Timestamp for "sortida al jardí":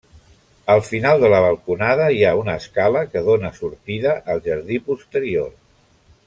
3.59-4.81